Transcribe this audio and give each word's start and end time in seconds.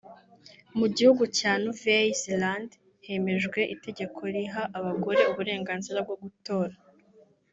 Mu 0.79 0.87
gihugu 0.95 1.23
cya 1.37 1.51
Nouvelle 1.61 2.15
Zeland 2.21 2.69
hemejwe 3.05 3.61
itegeko 3.75 4.19
riha 4.33 4.63
abagore 4.77 5.21
uburenganzira 5.31 5.99
bwo 6.05 6.15
gutora 6.23 6.75